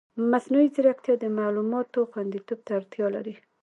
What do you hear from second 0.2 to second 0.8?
مصنوعي